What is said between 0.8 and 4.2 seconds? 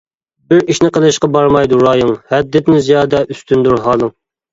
قىلىشقا بارمايدۇ رايىڭ، ھەددىدىن زىيادە ئۈستۈندۇر ھالىڭ.